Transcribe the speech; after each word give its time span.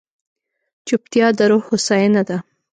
چپتیا، 0.87 1.27
د 1.37 1.39
روح 1.49 1.63
هوساینه 1.69 2.21
ده. 2.29 2.37